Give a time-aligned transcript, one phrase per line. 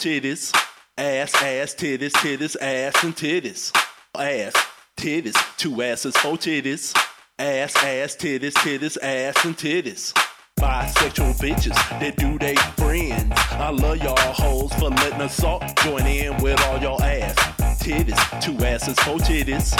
[0.00, 0.56] titties.
[0.96, 3.70] Ass, ass, titties, titties, ass, and titties.
[4.16, 4.54] Ass,
[4.96, 6.96] titties, two asses, four titties.
[7.38, 10.14] Ass, ass, titties, titties, ass, and titties.
[10.58, 13.32] Bisexual bitches that do they friends.
[13.52, 17.59] I love y'all hoes for letting us all join in with all y'all ass.
[17.80, 19.72] Titties, two asses, four titties.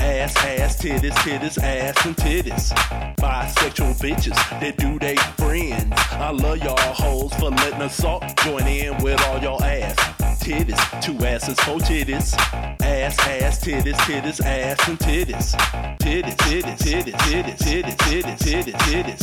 [0.00, 2.72] Ass, ass, titties, titties, ass, and titties.
[3.16, 5.92] Bisexual bitches that do they friends.
[6.12, 10.17] I love y'all hoes for letting us all join in with all y'all ass
[10.48, 12.32] titties, two asses, four titties.
[12.80, 15.54] Ass, ass, titties, titties, ass and titties.
[15.98, 19.16] Titties, titties, titties, titties, titties, titties, titties,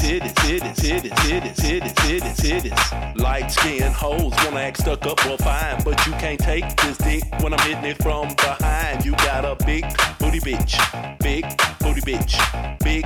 [0.76, 3.20] titties, titties, titties, titties.
[3.20, 7.24] Light skin hoes wanna act stuck up, well fine, but you can't take this dick
[7.42, 9.04] when I'm hitting it from behind.
[9.04, 9.84] You got a big
[10.20, 10.78] booty bitch,
[11.20, 11.44] big
[11.80, 13.04] booty bitch, big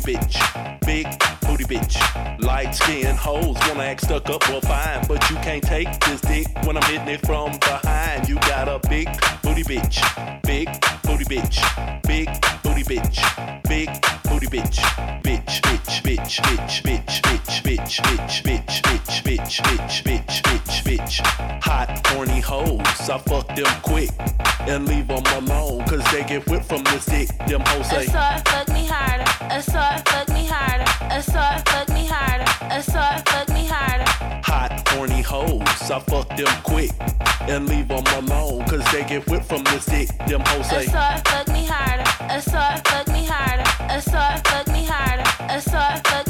[0.00, 1.06] booty bitch, big
[1.42, 2.40] booty bitch.
[2.40, 6.46] Light skin hoes wanna act stuck up, well fine, but you can't take this dick
[6.64, 8.28] when I'm hitting it from behind.
[8.28, 9.08] You got a big
[9.42, 10.66] booty bitch, big
[11.02, 12.26] booty bitch, big
[12.62, 13.88] booty bitch, big
[14.24, 14.78] booty bitch,
[15.22, 21.62] bitch, bitch, bitch, bitch, bitch, bitch, bitch, bitch, bitch, bitch, bitch, bitch, bitch, bitch, bitch.
[21.62, 24.10] Hot, horny hoes, I fuck them quick
[24.68, 27.28] and leave them alone, cause they get whipped from this dick.
[27.46, 28.06] Them hoes say.
[28.06, 29.24] Fuck me harder.
[29.54, 30.84] Assault, fuck me harder.
[31.14, 32.44] Assault, fuck me harder.
[32.74, 34.04] Assault, fuck me harder.
[34.44, 35.90] hot, horny hoes.
[35.90, 36.90] I fuck them quick
[37.48, 38.64] and leave them alone.
[38.66, 40.08] Cause they get whipped from this dick.
[40.26, 42.04] Them hoes say, Assault, fuck me harder.
[42.34, 43.64] Assault, fuck me harder.
[43.94, 45.24] Assault, fuck me harder.
[45.54, 46.25] Assault, fuck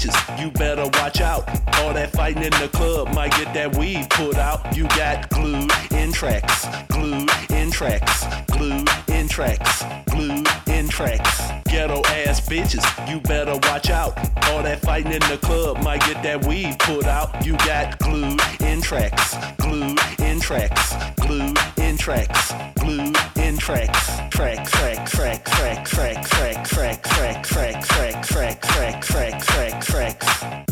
[0.00, 1.48] bitches, you better watch out.
[1.78, 4.76] All that fighting in the club might get that weed put out.
[4.76, 11.40] You got glued in tracks, glued in tracks, glued in tracks, glued in tracks.
[11.64, 14.16] Ghetto ass bitches, you better watch out.
[14.48, 17.44] All that fighting in the club might get that weed put out.
[17.44, 21.58] You got glued in tracks, glued in tracks, glued
[22.00, 24.08] tracks, glued in tracks.
[24.30, 30.69] Track, track, track, track, track, track, track, track, track, track, track, track, track, track, tracks.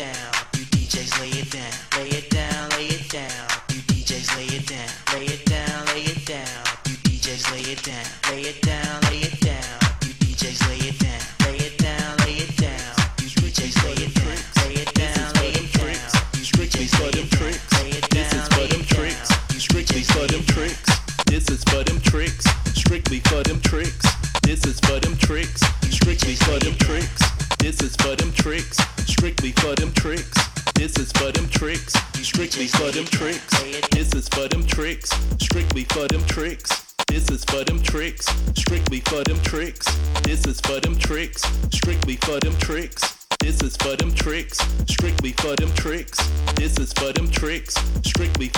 [0.00, 0.32] down.
[0.56, 1.89] You DJs lay it down.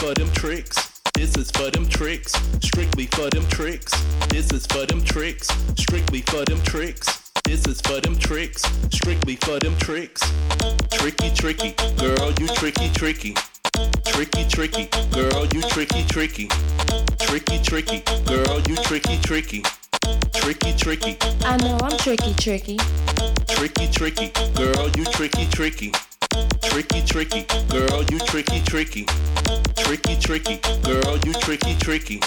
[0.03, 1.01] For them tricks.
[1.15, 2.33] This is for them tricks.
[2.61, 3.93] Strictly for them tricks.
[4.31, 5.47] This is for them tricks.
[5.79, 7.31] Strictly for them tricks.
[7.45, 8.63] This is for them tricks.
[8.91, 10.21] Strictly for them tricks.
[10.91, 11.71] Tricky, tricky,
[12.03, 13.35] girl, you tricky, tricky.
[14.07, 16.49] Tricky, tricky, girl, you tricky, tricky.
[17.21, 19.63] Tricky, tricky, girl, you tricky, tricky.
[20.35, 22.77] Tricky, tricky, I know I'm tricky, tricky.
[23.47, 25.93] tricky, tricky, girl, you tricky, tricky.
[26.63, 29.07] Tricky, tricky, girl, you tricky, tricky.
[29.85, 32.21] Tricky, tricky, girl, you tricky, tricky.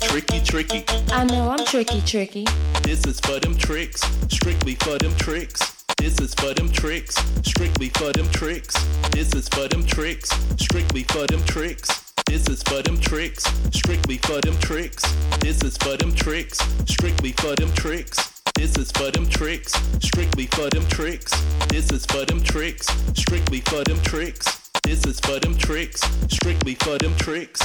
[0.00, 2.46] Tricky, tricky, I know I'm tricky, tricky.
[2.82, 5.84] this is for them tricks, strictly for them tricks.
[5.98, 8.74] This is for them tricks, strictly for them tricks.
[9.10, 12.12] This is for them tricks, strictly for them tricks.
[12.26, 15.02] This is for them tricks, strictly for them tricks.
[15.40, 18.42] This is for them tricks, strictly for them tricks.
[18.54, 21.32] This is for them tricks, strictly for them tricks.
[21.68, 24.61] This is for them tricks, strictly for them tricks.
[24.84, 27.60] This is for them tricks, strictly for them tricks.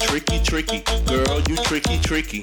[0.00, 2.42] Tricky, tricky, girl, you tricky, tricky.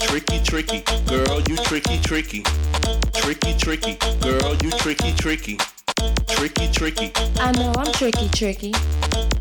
[0.00, 2.42] Tricky, tricky, girl, you tricky, tricky.
[3.14, 5.56] Tricky, tricky, girl, you tricky, tricky.
[6.28, 8.72] Tricky, tricky, I know I'm tricky, tricky.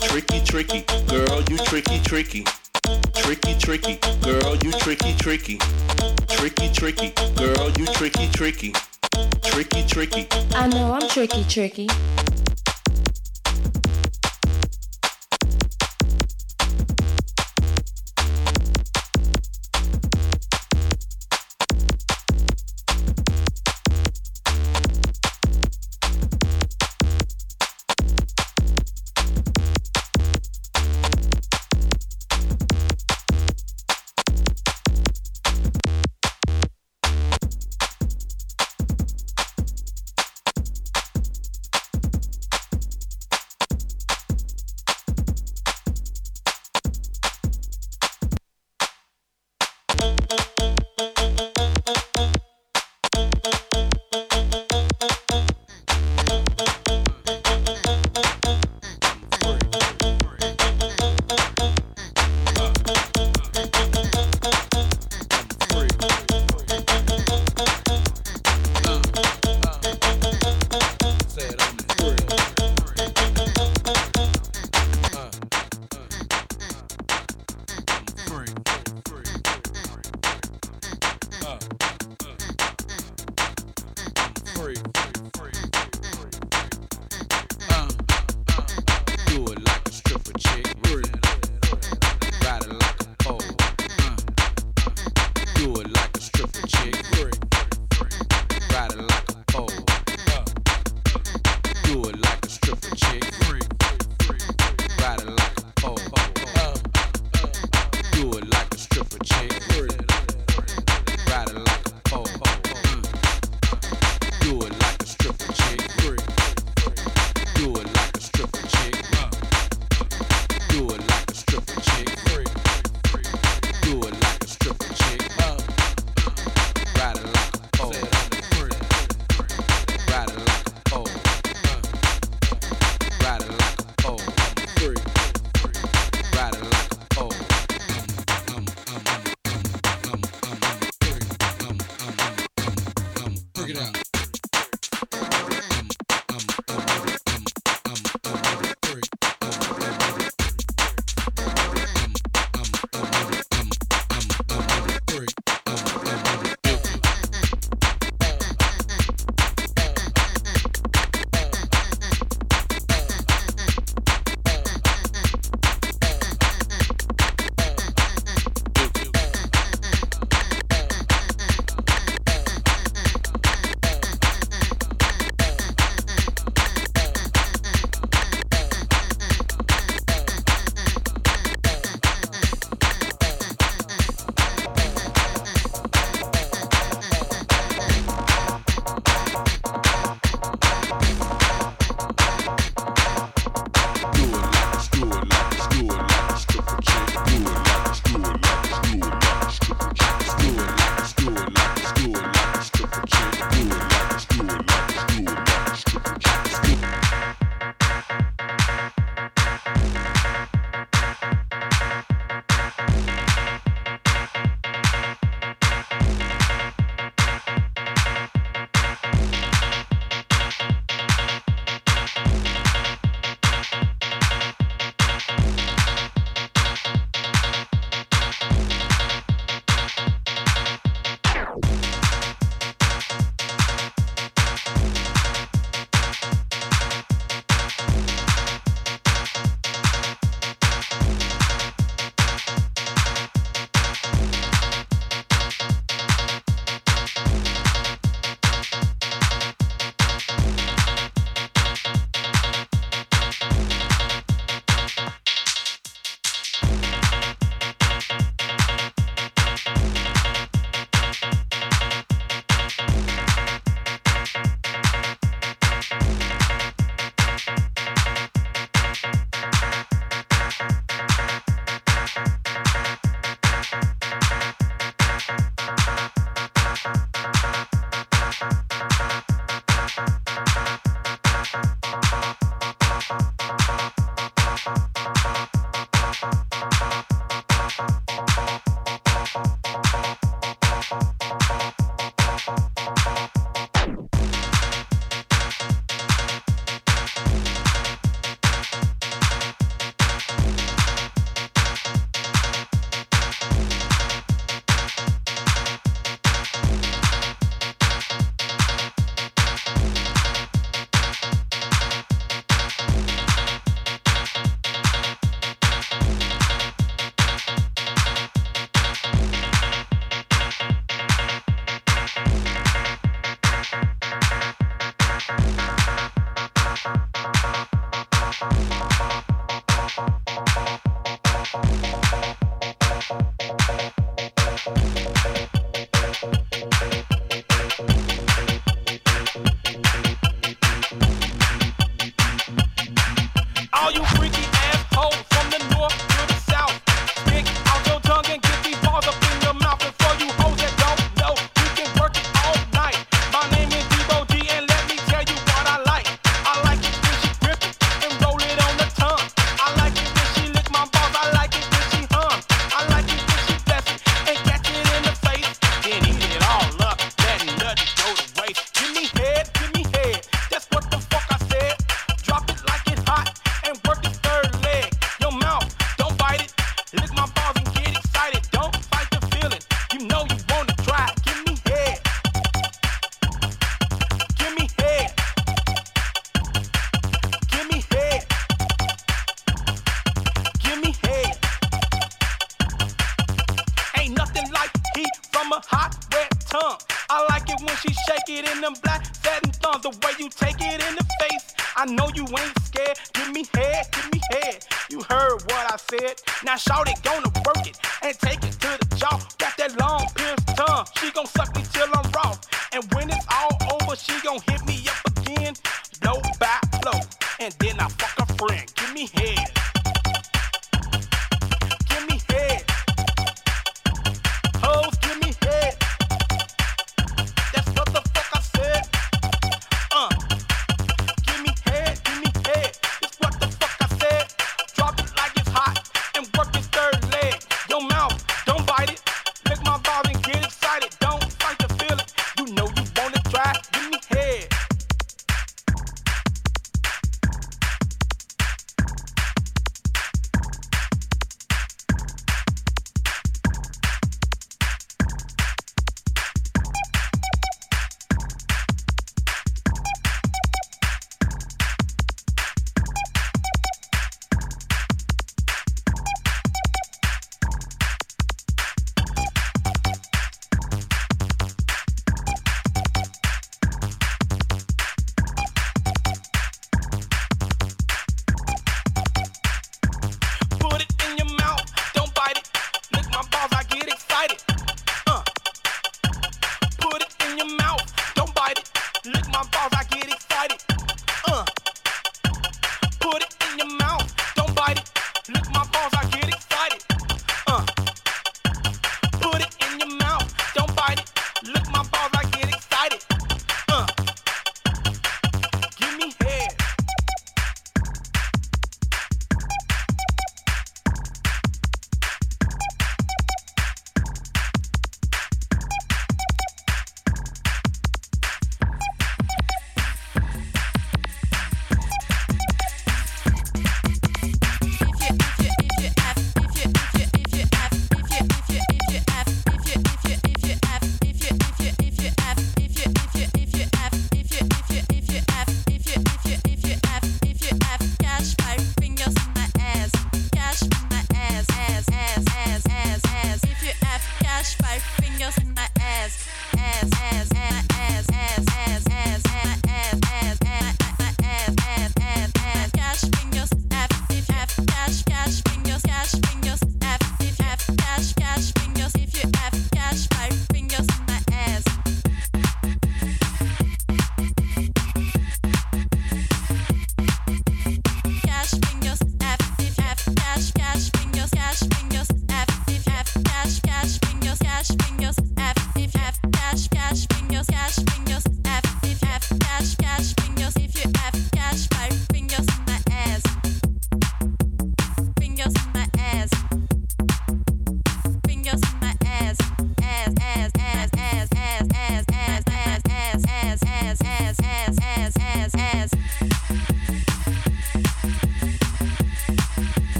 [0.00, 2.44] tricky, tricky, girl, you tricky, tricky.
[3.14, 5.58] Tricky, tricky, girl, you tricky, tricky.
[6.28, 8.72] Tricky, tricky, girl, you tricky, tricky.
[9.42, 11.88] Tricky, tricky, I know I'm tricky, tricky.